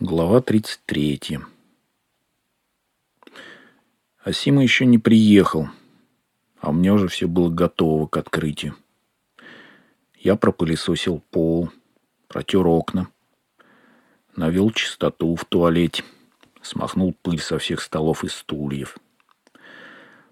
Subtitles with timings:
[0.00, 1.40] Глава 33.
[4.22, 5.70] Асима еще не приехал,
[6.60, 8.76] а у меня уже все было готово к открытию.
[10.16, 11.70] Я пропылесосил пол,
[12.28, 13.08] протер окна,
[14.36, 16.04] навел чистоту в туалете,
[16.62, 18.98] смахнул пыль со всех столов и стульев.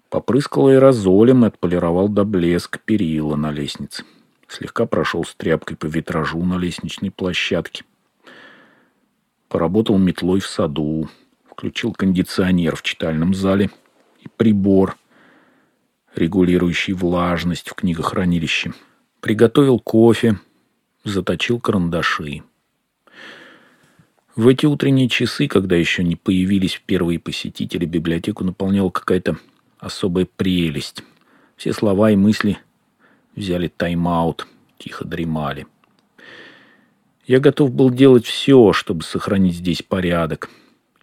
[0.09, 4.05] Попрыскал аэрозолем и отполировал до блеска перила на лестнице.
[4.47, 7.83] Слегка прошел с тряпкой по витражу на лестничной площадке–
[9.49, 11.09] Поработал метлой в саду,
[11.49, 13.69] включил кондиционер в читальном зале
[14.21, 14.97] и прибор,
[16.15, 18.73] регулирующий влажность в книгохранилище.
[19.21, 20.39] Приготовил кофе,
[21.03, 22.43] заточил карандаши.
[24.35, 29.37] В эти утренние часы, когда еще не появились первые посетители, библиотеку наполняла какая-то
[29.79, 31.03] особая прелесть.
[31.55, 32.59] Все слова и мысли
[33.35, 34.45] взяли тайм-аут,
[34.77, 35.65] тихо дремали.
[37.27, 40.49] Я готов был делать все, чтобы сохранить здесь порядок,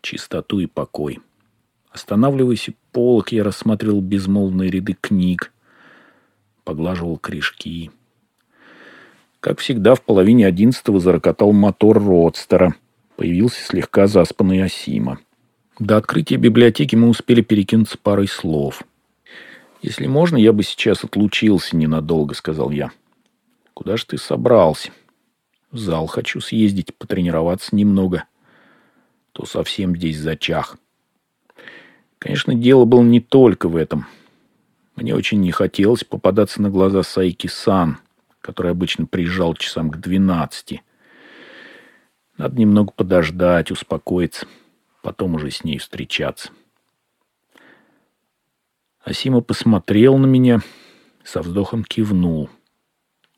[0.01, 1.21] чистоту и покой.
[1.91, 5.53] Останавливаясь у полок, я рассматривал безмолвные ряды книг,
[6.65, 7.91] поглаживал корешки.
[9.41, 12.75] Как всегда, в половине одиннадцатого зарокотал мотор Родстера.
[13.17, 15.19] Появился слегка заспанный Асима.
[15.79, 18.83] До открытия библиотеки мы успели перекинуться парой слов.
[19.83, 22.93] «Если можно, я бы сейчас отлучился ненадолго»,— сказал я.
[23.75, 24.91] «Куда ж ты собрался?»
[25.75, 28.27] В зал хочу съездить, потренироваться немного.
[29.33, 30.77] То совсем здесь зачах.
[32.21, 34.07] Конечно, дело было не только в этом.
[34.95, 37.99] Мне очень не хотелось попадаться на глаза Сайки-сан,
[38.41, 40.83] который обычно приезжал часам к двенадцати.
[42.39, 44.47] Надо немного подождать, успокоиться,
[45.03, 46.51] потом уже с ней встречаться.
[49.01, 50.61] Асима посмотрел на меня,
[51.25, 52.49] со вздохом кивнул.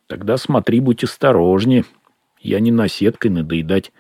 [0.06, 1.87] «Тогда смотри, будь осторожнее»,
[2.41, 3.92] я не наседкой надоедать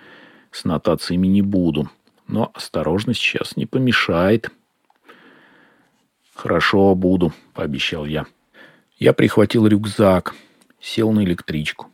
[0.50, 1.90] с нотациями не буду.
[2.28, 4.50] Но осторожность сейчас не помешает.
[6.34, 8.26] «Хорошо, буду»,— пообещал я.
[8.98, 10.34] Я прихватил рюкзак,
[10.80, 11.86] сел на электричку.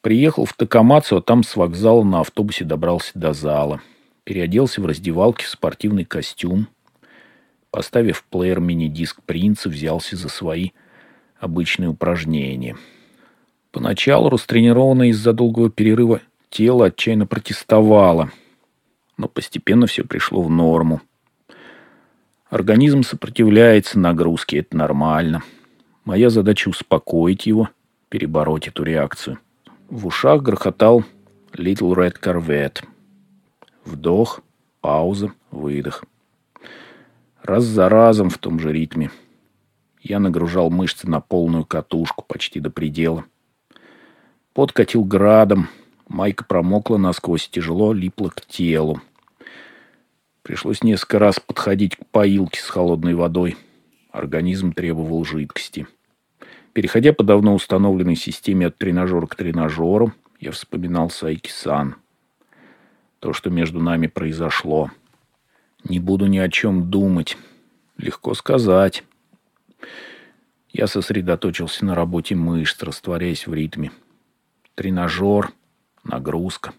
[0.00, 3.80] Приехал в Такамацу, а там с вокзала на автобусе добрался до зала.
[4.24, 6.68] Переоделся в раздевалке в спортивный костюм.
[7.70, 10.70] Поставив плеер мини-диск принца, взялся за свои
[11.38, 12.76] обычные упражнения—
[13.72, 18.30] Поначалу растренированное из-за долгого перерыва тело отчаянно протестовало,
[19.16, 21.00] но постепенно все пришло в норму.
[22.50, 25.42] Организм сопротивляется нагрузке, это нормально.
[26.04, 27.70] Моя задача успокоить его,
[28.10, 29.38] перебороть эту реакцию.
[29.88, 31.04] В ушах грохотал
[31.52, 32.84] Little Red Corvette.
[33.86, 34.42] Вдох,
[34.82, 36.04] пауза, выдох.
[37.42, 39.10] Раз за разом в том же ритме.
[40.02, 43.24] Я нагружал мышцы на полную катушку, почти до предела.
[44.54, 45.68] Пот катил градом.
[46.08, 49.00] Майка промокла насквозь, тяжело липла к телу.
[50.42, 53.56] Пришлось несколько раз подходить к поилке с холодной водой.
[54.10, 55.86] Организм требовал жидкости.
[56.74, 61.96] Переходя по давно установленной системе от тренажера к тренажеру, я вспоминал Сайки-сан.
[63.20, 64.90] То, что между нами произошло.
[65.84, 67.38] Не буду ни о чем думать.
[67.96, 69.04] Легко сказать.
[70.70, 73.92] Я сосредоточился на работе мышц, растворяясь в ритме.
[74.74, 75.52] Тренажер,
[76.02, 76.72] нагрузка.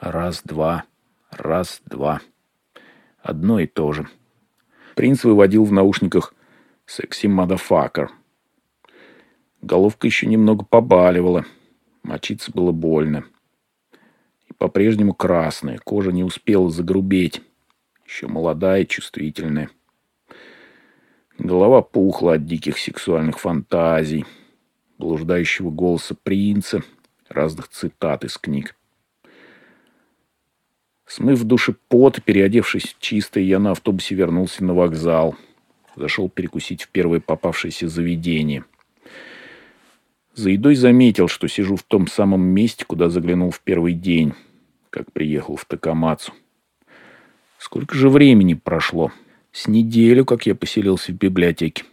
[0.00, 0.84] Раз, два,
[1.30, 2.22] раз, два.
[3.20, 4.08] Одно и то же.
[4.94, 6.32] Принц выводил в наушниках
[6.86, 8.10] «Секси мадафакер».
[9.60, 11.44] Головка еще немного побаливала.
[12.02, 13.24] Мочиться было больно.
[14.46, 15.78] И по-прежнему красная.
[15.84, 17.42] Кожа не успела загрубеть.
[18.06, 19.68] Еще молодая чувствительная.
[21.36, 24.24] Голова пухла от диких сексуальных фантазий–
[24.98, 26.82] блуждающего голоса принца,
[27.28, 28.74] разных цитат из книг.
[31.06, 35.36] Смыв в душе пот, переодевшись в чистое, я на автобусе вернулся на вокзал.
[35.96, 38.64] Зашел перекусить в первое попавшееся заведение.
[40.34, 44.34] За едой заметил, что сижу в том самом месте, куда заглянул в первый день,
[44.90, 46.32] как приехал в Такамацу.
[47.58, 49.10] Сколько же времени прошло?
[49.50, 51.84] С неделю, как я поселился в библиотеке.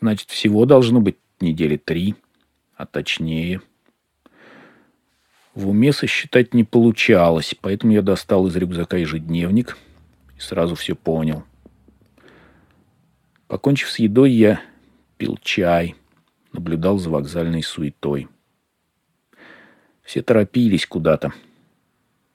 [0.00, 2.16] Значит, всего должно быть недели три
[2.76, 3.62] а точнее.
[5.54, 9.78] В уме сосчитать не получалось, поэтому я достал из рюкзака ежедневник
[10.36, 11.44] и сразу все понял.
[13.48, 14.60] Покончив с едой, я
[15.16, 15.94] пил чай,
[16.52, 18.28] наблюдал за вокзальной суетой.
[20.02, 21.32] Все торопились куда-то.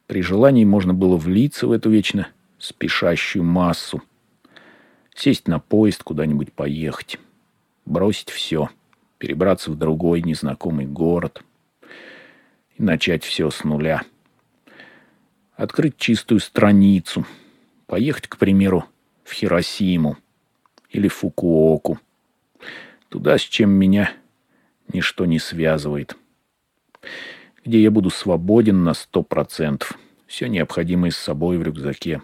[0.08, 2.28] При желании можно было влиться в эту вечно
[2.58, 4.02] спешащую массу,
[5.14, 7.20] сесть на поезд, куда-нибудь поехать,
[7.86, 8.70] бросить все—
[9.22, 11.44] перебраться в другой незнакомый город
[12.76, 14.02] и начать все с нуля.
[15.54, 17.28] Открыть чистую страницу.
[17.86, 18.86] Поехать, к примеру,
[19.24, 20.18] в Хиросиму
[20.90, 22.00] или Фукуоку.
[23.10, 24.12] Туда, с чем меня
[24.92, 26.18] ничто не связывает.
[27.64, 30.00] Где я буду свободен на сто процентов.
[30.26, 32.24] Все необходимое с собой в рюкзаке.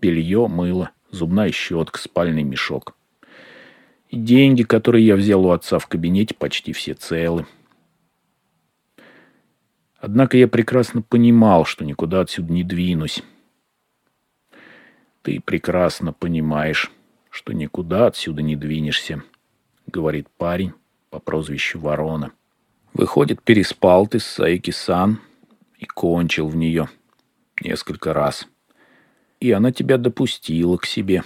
[0.00, 2.96] Белье, мыло, зубная щетка, спальный мешок.
[4.14, 7.46] Деньги, которые я взял у отца в кабинете, почти все целы.
[9.98, 13.24] Однако я прекрасно понимал, что никуда отсюда не двинусь.
[15.22, 16.92] Ты прекрасно понимаешь,
[17.28, 19.24] что никуда отсюда не двинешься,
[19.88, 20.74] говорит парень
[21.10, 22.30] по прозвищу Ворона.
[22.92, 25.18] Выходит, переспал ты с Саики-сан
[25.78, 26.88] и кончил в нее
[27.60, 28.46] несколько раз.
[29.40, 31.24] И она тебя допустила к себе.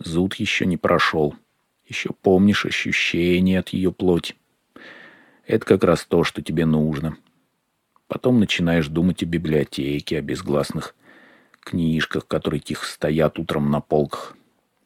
[0.00, 1.36] Зуд еще не прошел.
[1.88, 4.36] Еще помнишь ощущение от ее плоти.
[5.46, 7.16] Это как раз то, что тебе нужно.
[8.08, 10.94] Потом начинаешь думать о библиотеке, о безгласных
[11.60, 14.36] книжках, которые тихо стоят утром на полках,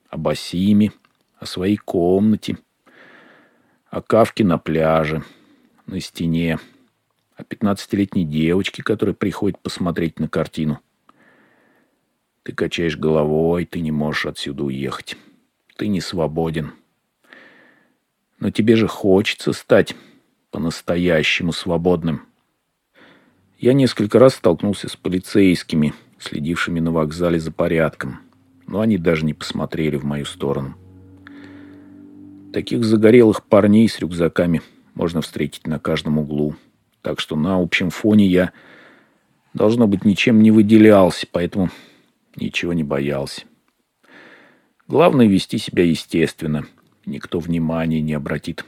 [0.09, 0.93] о Басиме,
[1.39, 2.59] о своей комнате,
[3.91, 5.25] о Кавке на пляже,
[5.87, 6.61] на стене,
[7.35, 10.81] о пятнадцатилетней девочке, которая приходит посмотреть на картину.
[12.45, 15.17] Ты качаешь головой, ты не можешь отсюда уехать.
[15.77, 16.73] Ты не свободен.
[18.43, 19.95] Но тебе же хочется стать
[20.51, 22.23] по-настоящему свободным.
[23.61, 28.19] Я несколько раз столкнулся с полицейскими, следившими на вокзале за порядком,
[28.67, 30.75] но они даже не посмотрели в мою сторону.
[32.53, 34.61] Таких загорелых парней с рюкзаками
[34.95, 36.57] можно встретить на каждом углу.
[37.01, 38.51] Так что на общем фоне я,
[39.55, 41.71] должно быть, ничем не выделялся, поэтому
[42.35, 43.43] ничего не боялся.
[44.89, 46.67] Главное вести себя естественно–
[47.05, 48.65] Никто внимания не обратит.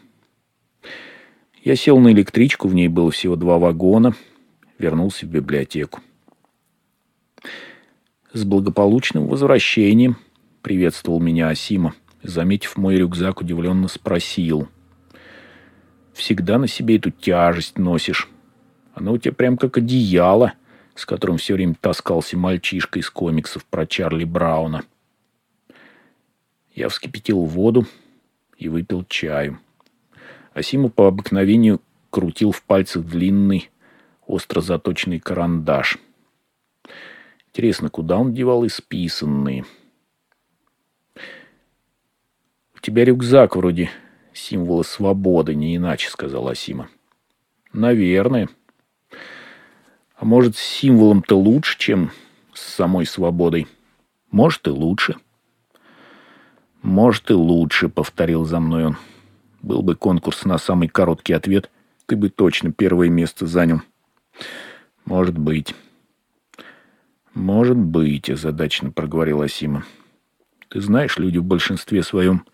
[1.63, 4.15] Я сел на электричку, в ней было всего два вагона,
[4.79, 6.01] вернулся в библиотеку.
[8.33, 10.17] «С благополучным возвращением!»—
[10.63, 11.95] приветствовал меня Асима.
[12.23, 14.69] Заметив мой рюкзак, удивленно спросил.
[16.13, 18.29] «Всегда на себе эту тяжесть носишь.
[18.95, 20.55] Она у тебя прям как одеяло,
[20.95, 24.85] с которым все время таскался мальчишка из комиксов про Чарли Брауна».
[26.75, 27.87] Я вскипятил воду,
[28.65, 29.61] и выпил чаю.
[30.55, 33.71] Асима по обыкновению крутил в пальцах длинный,
[34.27, 35.99] остро заточенный карандаш.
[37.49, 39.67] Интересно, куда он девал исписанные?
[42.75, 43.91] «У тебя рюкзак вроде
[44.33, 46.89] символа свободы, не иначе»,— сказал Асима.
[47.73, 48.49] «Наверное.
[50.17, 52.13] А может, с символом-то лучше, чем
[52.55, 53.67] с самой свободой?
[54.31, 55.17] Может, и лучше».
[56.85, 58.99] «Может, и лучше»,— повторил за мной он.
[59.63, 61.71] «Был бы конкурс на самый короткий ответ,
[62.05, 63.81] ты бы точно первое место занял».
[65.07, 65.75] «Может быть».
[67.33, 69.87] «Может быть»,— озадаченно проговорила Сима.
[70.69, 72.45] «Ты знаешь, люди в большинстве своем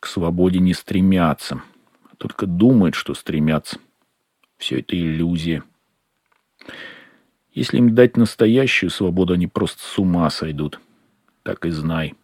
[0.00, 1.62] к свободе не стремятся,
[2.10, 3.78] а только думают, что стремятся.
[4.56, 5.62] Все это иллюзия.
[7.52, 10.80] Если им дать настоящую свободу, они просто с ума сойдут.
[11.44, 12.16] Так и знай».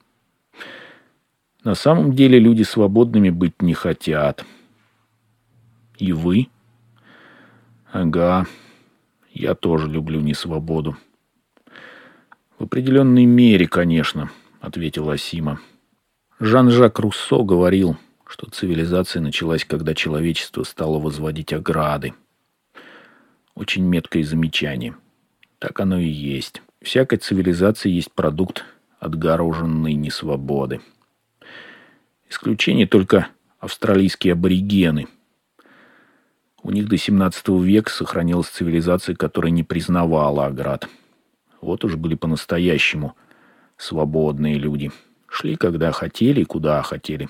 [1.65, 4.45] На самом деле люди свободными быть не хотят.
[5.99, 6.49] И вы?
[7.93, 8.47] Ага,
[9.33, 10.97] я тоже люблю несвободу.
[12.59, 15.61] В определенной мере, конечно, ответил Асима.
[16.39, 22.15] Жан-Жак Руссо говорил, что цивилизация началась, когда человечество стало возводить ограды.
[23.55, 24.95] Очень меткое замечание.
[25.59, 26.63] Так оно и есть.
[26.81, 28.65] Всякая цивилизация есть продукт
[29.01, 30.81] отгороженной несвободы.
[32.31, 35.09] Исключение только австралийские аборигены.
[36.63, 40.89] У них до 17 века сохранилась цивилизация, которая не признавала оград.
[41.61, 43.17] Вот уж были по-настоящему
[43.77, 44.93] свободные люди.
[45.27, 47.29] Шли, когда хотели куда хотели.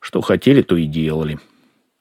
[0.00, 1.38] Что хотели, то и делали.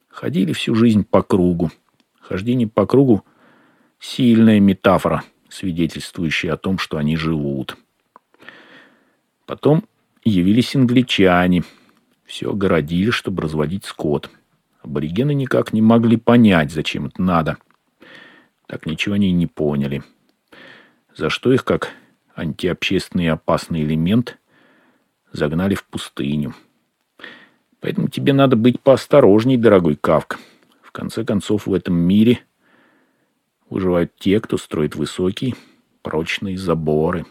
[0.09, 1.71] Ходили всю жизнь по кругу.
[2.19, 3.23] Хождение по кругу–
[3.99, 7.77] сильная метафора, свидетельствующая о том, что они живут.
[9.45, 9.83] Потом
[10.25, 11.63] явились англичане.
[12.25, 14.29] Все огородили, чтобы разводить скот.
[14.81, 17.57] Аборигены никак не могли понять, зачем это надо.
[18.67, 20.03] Так ничего они и не поняли.
[21.15, 21.91] За что их, как
[22.35, 24.37] антиобщественный опасный элемент,
[25.31, 26.55] загнали в пустыню.
[27.79, 30.37] Поэтому тебе надо быть поосторожней, дорогой Кавка.
[30.81, 32.39] В конце концов, в этом мире
[33.69, 35.55] выживают те, кто строит высокие,
[36.01, 37.25] прочные заборы.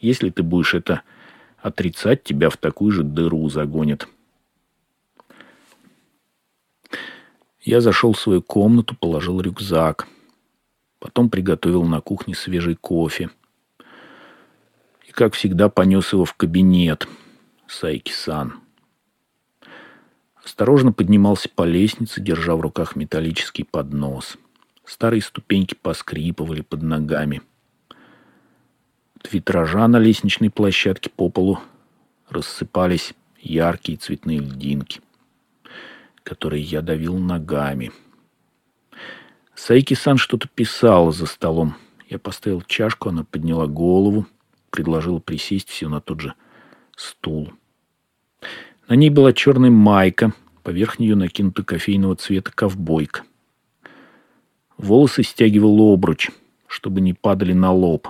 [0.00, 1.02] Если ты будешь это
[1.64, 4.06] отрицать тебя в такую же дыру загонит.
[7.62, 10.06] Я зашел в свою комнату, положил рюкзак.
[10.98, 13.30] Потом приготовил на кухне свежий кофе.
[15.08, 17.08] И, как всегда, понес его в кабинет
[17.66, 18.60] Сайки-сан.
[20.44, 24.36] Осторожно поднимался по лестнице, держа в руках металлический поднос.
[24.84, 27.40] Старые ступеньки поскрипывали под ногами.
[29.30, 31.58] Витража на лестничной площадке по полу
[32.28, 35.00] рассыпались яркие цветные льдинки,
[36.22, 37.92] которые я давил ногами.
[39.54, 41.76] Сайки-сан что-то писала за столом.
[42.08, 44.26] Я поставил чашку, она подняла голову,
[44.70, 46.34] предложила присесть все на тот же
[46.96, 47.52] стул.
[48.88, 53.22] На ней была черная майка, поверх нее накинута кофейного цвета ковбойка.
[54.76, 56.30] Волосы стягивал обруч,
[56.66, 58.08] чтобы не падали на лоб.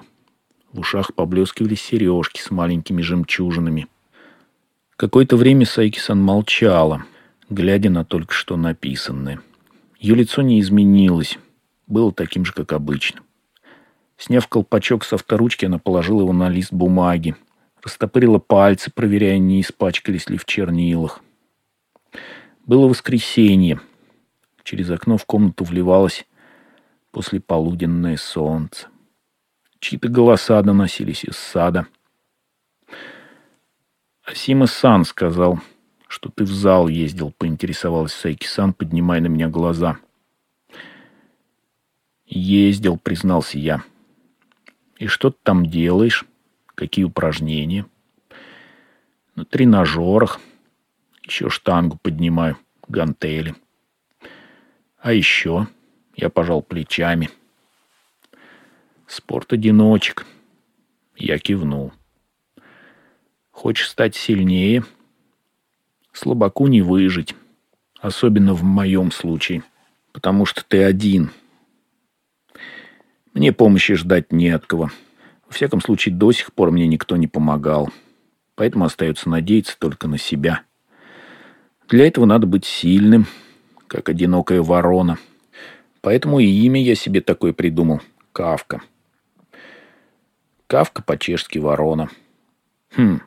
[0.74, 3.86] В ушах поблескивали сережки с маленькими жемчужинами.
[4.96, 7.04] Какое-то время Сайкисан молчала,
[7.48, 9.40] глядя на только что написанное.
[10.00, 11.38] Ее лицо не изменилось,
[11.86, 13.20] было таким же, как обычно.
[14.16, 17.36] Сняв колпачок с авторучки, она положила его на лист бумаги,
[17.80, 21.20] растопырила пальцы, проверяя, не испачкались ли в чернилах.
[22.66, 23.80] Было воскресенье.
[24.64, 26.26] Через окно в комнату вливалось
[27.12, 28.88] послеполуденное солнце.
[29.84, 31.86] Чьи-то голоса доносились из сада.
[34.24, 35.60] Асима-сан сказал,
[36.08, 39.98] что ты в зал ездил, поинтересовалась Сайки-сан, поднимая на меня глаза.
[42.24, 43.84] Ездил, признался я.
[44.96, 46.24] И что ты там делаешь?
[46.74, 47.84] Какие упражнения?
[49.34, 50.40] На тренажерах.
[51.24, 52.56] Еще штангу поднимаю,
[52.88, 53.54] гантели.
[54.96, 55.68] А еще
[56.16, 57.28] я пожал плечами.
[59.06, 60.26] Спорт одиночек.
[61.16, 61.92] Я кивнул.
[63.50, 64.84] Хочешь стать сильнее?
[66.12, 67.34] Слабаку не выжить.
[68.00, 69.62] Особенно в моем случае.
[70.12, 71.30] Потому что ты один.
[73.34, 74.90] Мне помощи ждать не от кого.
[75.46, 77.90] Во всяком случае, до сих пор мне никто не помогал.
[78.54, 80.62] Поэтому остается надеяться только на себя.
[81.88, 83.26] Для этого надо быть сильным,
[83.86, 85.18] как одинокая ворона.
[86.00, 88.00] Поэтому и имя я себе такое придумал—
[88.32, 88.82] Кавка.
[90.74, 92.10] Кавка по-чешски ворона.
[92.96, 93.20] Хм.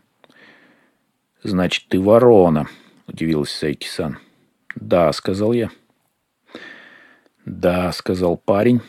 [1.43, 2.67] Значит, ты ворона,
[3.07, 4.17] удивилась Сайки-сан.
[4.75, 5.69] Да, сказал я.
[7.45, 8.81] Да, сказал парень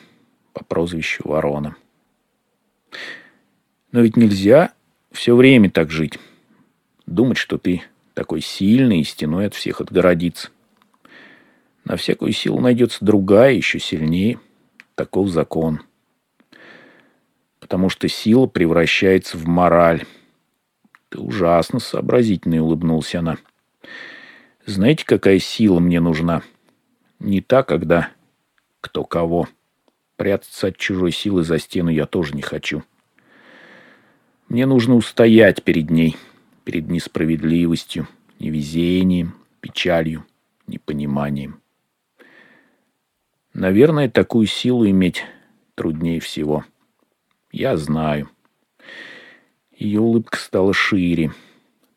[0.54, 1.76] по прозвищу Ворона.
[3.92, 4.72] Но ведь нельзя
[5.12, 6.18] все время так жить.
[7.06, 10.50] Думать, что ты такой сильный и стеной от всех отгородиться.
[11.84, 14.40] На всякую силу найдется другая, еще сильнее.
[14.96, 15.82] Таков закон.
[17.68, 20.06] Потому что сила превращается в мораль.
[21.10, 23.36] Ты ужасно сообразительный, улыбнулся она.
[24.64, 26.40] Знаете, какая сила мне нужна?
[27.18, 28.08] Не та, когда
[28.80, 29.48] кто кого.
[30.16, 32.84] Прятаться от чужой силы за стену я тоже не хочу.
[34.48, 36.16] Мне нужно устоять перед ней,
[36.64, 38.08] перед несправедливостью,
[38.38, 40.24] невезением, печалью,
[40.66, 41.60] непониманием.
[43.52, 45.26] Наверное, такую силу иметь
[45.74, 46.64] труднее всего.
[47.50, 48.28] Я знаю.
[49.72, 51.32] Ее улыбка стала шире.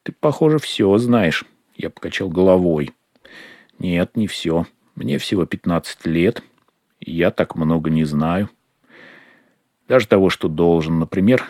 [0.04, 1.46] Ты, похоже, все знаешь.
[1.76, 2.92] Я покачал головой.
[3.80, 4.66] Нет, не все.
[4.96, 6.44] Мне всего 15 лет.
[7.00, 8.50] И я так много не знаю.
[9.88, 11.00] Даже того, что должен.
[11.00, 11.44] Например,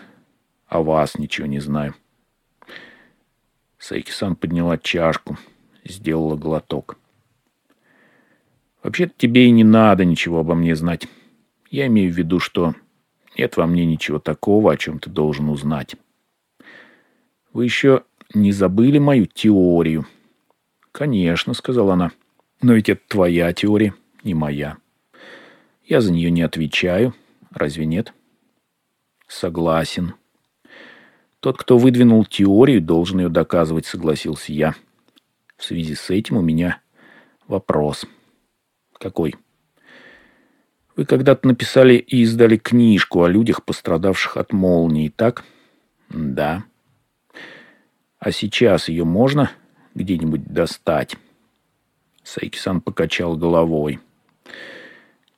[0.67, 1.93] о вас ничего не знаю.
[3.77, 5.37] Сайки-сан подняла чашку,
[5.83, 6.97] сделала глоток.
[8.83, 11.07] Вообще-то тебе и не надо ничего обо мне знать.
[11.69, 12.73] Я имею в виду, что
[13.37, 15.95] нет во мне ничего такого, о чем ты должен узнать.
[17.53, 20.05] Вы еще не забыли мою теорию?
[20.91, 22.11] Конечно, сказала она.
[22.61, 24.77] Но ведь это твоя теория, не моя.
[25.83, 27.13] Я за нее не отвечаю.
[27.51, 28.13] Разве нет?
[29.27, 30.13] Согласен.
[31.39, 34.75] Тот, кто выдвинул теорию, должен ее доказывать, согласился я.
[35.57, 36.81] В связи с этим у меня
[37.47, 38.05] вопрос.
[38.93, 39.35] Какой?
[40.95, 45.45] Вы когда-то написали и издали книжку о людях, пострадавших от молнии, так?
[46.09, 46.65] Да.
[48.19, 49.51] А сейчас ее можно
[49.95, 51.15] где-нибудь достать?
[52.23, 53.99] Сайкисан покачал головой.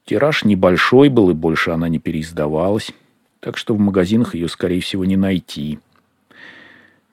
[0.05, 2.91] Тираж небольшой был, и больше она не переиздавалась,
[3.39, 5.79] так что в магазинах ее, скорее всего, не найти.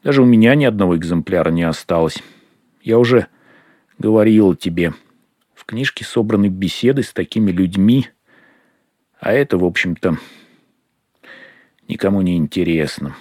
[0.02, 2.22] Даже у меня ни одного экземпляра не осталось.
[2.82, 3.26] Я уже
[3.98, 4.94] говорил тебе,
[5.54, 8.08] в книжке собраны беседы с такими людьми,
[9.20, 10.16] а это, в общем-то,
[11.88, 13.14] никому не интересно.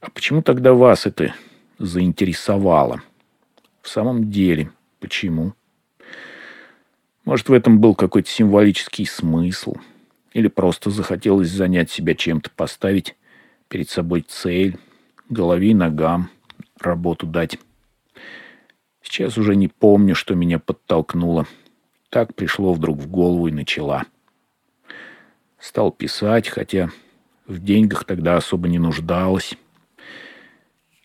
[0.00, 1.34] А почему тогда вас это
[1.78, 3.02] заинтересовало?
[3.82, 5.52] В самом деле, почему?
[7.24, 9.76] Может, в этом был какой-то символический смысл.
[10.32, 13.14] Или просто захотелось занять себя чем-то, поставить
[13.68, 14.78] перед собой цель,
[15.28, 16.30] голове и ногам,
[16.80, 17.58] работу дать.
[19.02, 21.46] Сейчас уже не помню, что меня подтолкнуло.
[22.12, 24.04] Так пришло вдруг в голову и начала.
[25.58, 26.90] Стал писать, хотя
[27.46, 29.54] в деньгах тогда особо не нуждалась.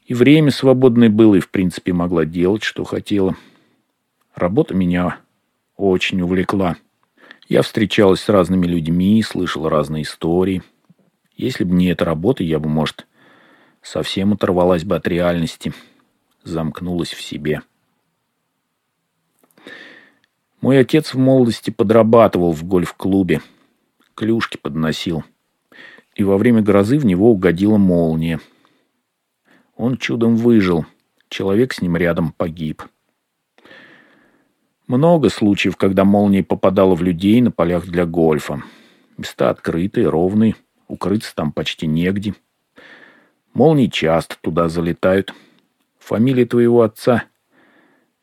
[0.05, 3.37] И время свободное было, и в принципе могла делать, что хотела.
[4.35, 5.19] Работа меня
[5.77, 6.75] очень увлекла.
[7.47, 10.61] Я встречалась с разными людьми, слышала разные истории.
[11.37, 13.07] Если бы не эта работа, я бы, может,
[13.81, 15.71] совсем оторвалась бы от реальности,
[16.43, 17.61] замкнулась в себе.
[20.61, 23.41] Мой отец в молодости подрабатывал в гольф-клубе,
[24.15, 25.23] клюшки подносил.
[26.15, 28.39] И во время грозы в него угодила молния.
[29.75, 30.85] Он чудом выжил.
[31.29, 32.83] Человек с ним рядом погиб.
[34.87, 38.63] Много случаев, когда молния попадала в людей на полях для гольфа.
[39.17, 40.55] Места открытые, ровные,
[40.87, 42.33] укрыться там почти негде.
[43.53, 45.33] Молнии часто туда залетают.
[45.99, 47.25] Фамилия твоего отца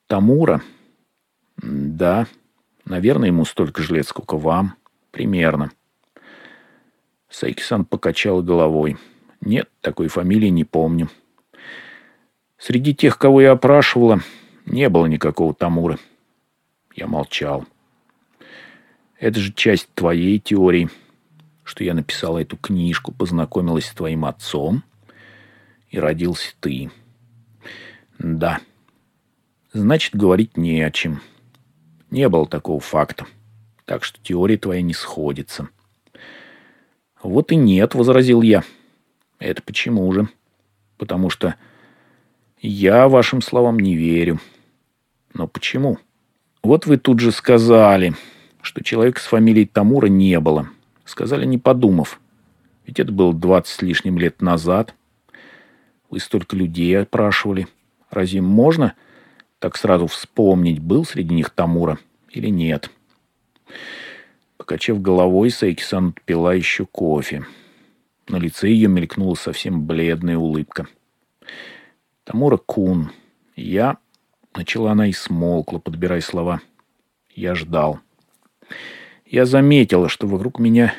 [0.07, 0.63] Тамура?
[1.57, 2.27] Да,
[2.85, 4.75] наверное, ему столько же лет, сколько вам.
[5.11, 5.71] Примерно.
[7.29, 8.97] Сайкисан покачал головой.
[9.41, 11.09] Нет, такой фамилии не помню.
[12.59, 14.21] Среди тех, кого я опрашивала,
[14.67, 15.99] не было никакого Тамуры.
[16.95, 17.67] Я молчал.
[19.19, 20.89] Это же часть твоей теории,
[21.63, 24.83] что я написала эту книжку, познакомилась с твоим отцом,
[25.91, 26.91] и родился ты.
[28.19, 28.61] Да.
[29.73, 31.21] Значит, говорить не о чем.
[32.15, 33.27] Не было такого факта.
[33.87, 35.69] Так что теория твоя не сходится.
[37.21, 38.63] Вот и нет, возразил я.
[39.41, 40.29] Это почему же?
[40.97, 41.57] Потому что
[42.61, 44.39] я вашим словам не верю.
[45.33, 45.99] Но почему?
[46.63, 48.15] Вот вы тут же сказали,
[48.63, 50.69] что человека с фамилией Тамура не было.
[51.05, 52.21] Сказали, не подумав.
[52.87, 54.95] Ведь это было двадцать с лишним лет назад.
[56.11, 57.67] Вы столько людей опрашивали.
[58.09, 58.95] Разве можно
[59.59, 61.99] так сразу вспомнить, был среди них Тамура
[62.37, 62.91] или нет?
[64.57, 67.45] Покачав головой, Сайки-сан отпила еще кофе.
[68.29, 70.87] На лице ее мелькнула совсем бледная улыбка.
[72.25, 73.11] «Тамура Кун,
[73.57, 73.99] я...»
[74.57, 76.61] Начала она и смолкла, подбирая слова.
[77.35, 77.99] Я ждал.
[79.27, 80.95] «Я заметила, что вокруг меня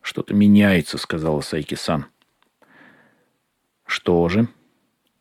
[0.00, 2.06] что-то меняется»,— сказала Сайки-сан.
[3.84, 4.48] «Что же?»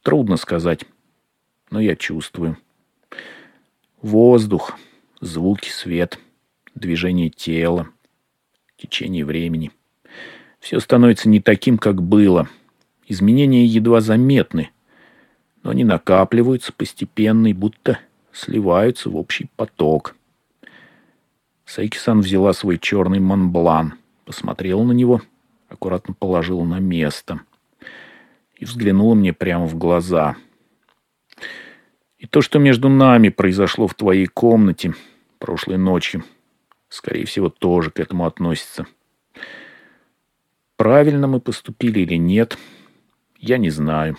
[0.02, 0.86] «Трудно сказать,
[1.70, 2.58] но я чувствую.
[4.02, 4.78] Воздух,
[5.22, 6.20] звуки, свет,
[6.76, 7.88] движение тела,
[8.78, 9.72] течение времени.
[10.60, 12.48] Все становится не таким, как было.
[13.08, 14.70] Изменения едва заметны,
[15.64, 18.00] но они накапливаются постепенно и будто
[18.32, 20.16] сливаются в общий поток.
[21.66, 25.22] Сайки-сан взяла свой черный манблан, посмотрела на него,
[25.70, 27.42] аккуратно положила на место
[28.58, 30.38] и взглянула мне прямо в глаза.
[32.18, 34.96] И то, что между нами произошло в твоей комнате
[35.38, 36.24] прошлой ночью,
[36.90, 38.88] скорее всего, тоже к этому относится.
[40.78, 42.58] Правильно мы поступили или нет,
[43.38, 44.18] я не знаю.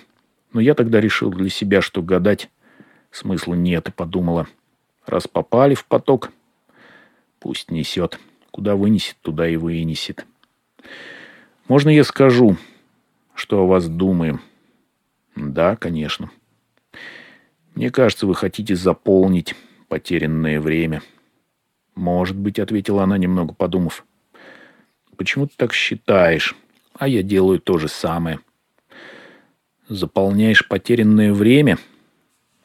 [0.53, 2.51] Но я тогда решил для себя, что гадать
[3.11, 4.47] смысла нет, и подумала,
[5.05, 6.31] раз попали в поток,
[7.41, 8.19] пусть несет.
[8.51, 10.27] Куда вынесет, туда и вынесет.
[11.69, 12.57] Можно я скажу,
[13.35, 14.41] что о вас думаю?
[15.37, 16.31] Да, конечно.
[17.79, 19.55] Мне кажется, вы хотите заполнить
[19.87, 21.01] потерянное время.
[21.95, 24.05] Может быть, ответила она, немного подумав.
[25.17, 26.57] Почему ты так считаешь?
[26.95, 28.41] А я делаю то же самое.
[29.89, 31.79] Заполняешь потерянное время?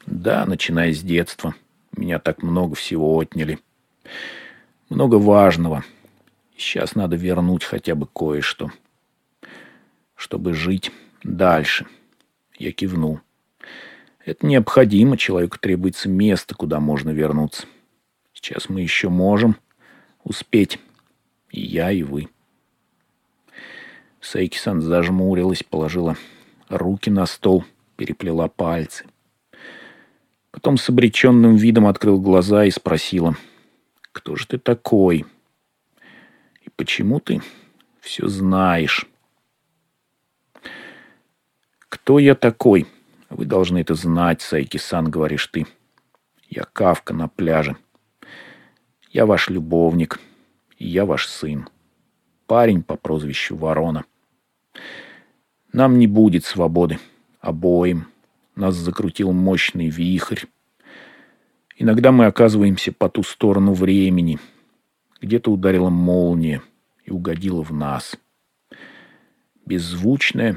[0.04, 1.54] Да, начиная с детства.
[1.96, 3.60] Меня так много всего отняли.
[4.88, 5.84] Много важного.
[6.56, 8.72] Сейчас надо вернуть хотя бы кое-что.
[10.16, 10.90] Чтобы жить
[11.22, 11.86] дальше.
[12.58, 13.20] Я кивнул.
[14.24, 15.16] Это необходимо.
[15.16, 17.66] Человеку требуется место, куда можно вернуться.
[18.32, 19.56] Сейчас мы еще можем
[20.22, 20.78] успеть.
[21.50, 22.28] И я, и вы.
[24.20, 26.16] Сайки-сан зажмурилась, положила
[26.68, 27.64] руки на стол,
[27.96, 29.04] переплела пальцы.
[30.50, 33.36] Потом с обреченным видом открыл глаза и спросила—
[34.14, 35.26] кто же ты такой?
[36.62, 37.42] И почему ты
[38.00, 39.06] все знаешь?
[41.88, 42.86] Кто я такой?
[43.34, 45.66] Вы должны это знать, Сайки-сан, говоришь ты.
[46.48, 47.76] Я Кавка на пляже.
[49.10, 50.20] Я ваш любовник.
[50.78, 51.68] И я ваш сын.
[52.46, 54.04] Парень по прозвищу Ворона.
[55.72, 57.00] Нам не будет свободы.
[57.40, 58.06] Обоим.
[58.54, 60.44] Нас закрутил мощный вихрь.
[61.76, 64.38] Иногда мы оказываемся по ту сторону времени.
[65.20, 66.62] Где-то ударила молния
[67.04, 68.16] и угодила в нас.
[69.66, 70.56] Беззвучная,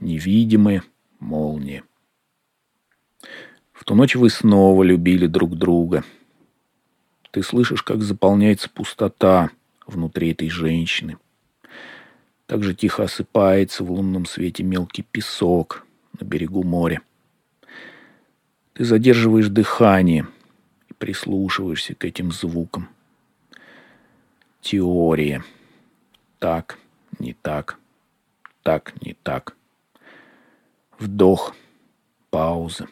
[0.00, 0.82] невидимая
[1.20, 1.84] молния.
[3.72, 6.04] В ту ночь вы снова любили друг друга.
[7.30, 9.50] Ты слышишь, как заполняется пустота
[9.86, 11.18] внутри этой женщины.
[12.46, 15.86] Так же тихо осыпается в лунном свете мелкий песок
[16.18, 17.02] на берегу моря.
[18.72, 20.26] Ты задерживаешь дыхание
[20.88, 22.88] и прислушиваешься к этим звукам.
[24.60, 25.44] Теория.
[26.38, 26.78] Так,
[27.18, 27.78] не так,
[28.62, 29.57] так, не так.
[30.98, 31.54] Вдох,
[32.30, 32.88] пауза,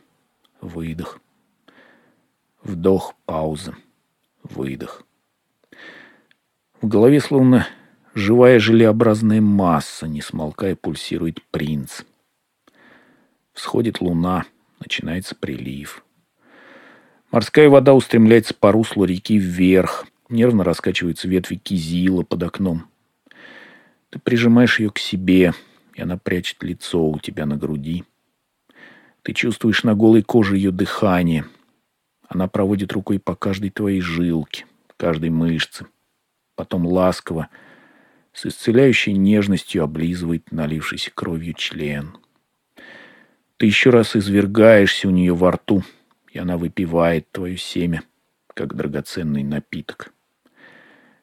[0.61, 1.21] выдох.
[2.63, 3.75] Вдох, пауза,
[4.43, 5.03] выдох.
[6.81, 7.67] В голове словно
[8.15, 12.03] живая желеобразная масса, не смолкая пульсирует принц.
[13.53, 14.45] Всходит луна—
[14.81, 16.05] Начинается прилив.
[17.31, 20.07] Морская вода устремляется по руслу реки вверх.
[20.29, 22.87] Нервно раскачиваются ветви кизила под окном.
[24.11, 25.55] Ты прижимаешь ее к себе,
[25.97, 28.05] и она прячет лицо у тебя на груди.
[29.23, 31.45] Ты чувствуешь на голой коже ее дыхание.
[32.29, 35.87] Она проводит рукой по каждой твоей жилке, каждой мышце.
[36.55, 37.49] Потом ласково,
[38.33, 42.17] с исцеляющей нежностью облизывает налившийся кровью член—
[43.57, 45.83] ты еще раз извергаешься у нее во рту,
[46.31, 48.03] и она выпивает твое семя,
[48.53, 50.13] как драгоценный напиток.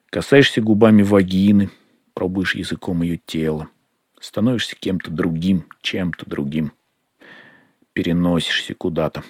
[0.10, 1.70] Касаешься губами вагины,
[2.16, 3.70] пробуешь языком ее тело,
[4.24, 6.72] становишься кем-то другим, чем-то другим.
[7.92, 9.24] Переносишься куда-то.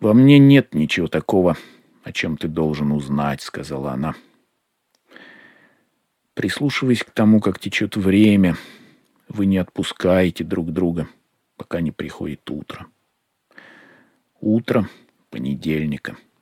[0.00, 1.56] «Во мне нет ничего такого,
[2.02, 4.14] о чем ты должен узнать»,— сказала она.
[6.34, 8.56] Прислушиваясь к тому, как течет время,—
[9.28, 11.08] вы не отпускаете друг друга,
[11.56, 12.86] пока не приходит утро.
[14.40, 14.90] Утро
[15.30, 16.18] понедельника–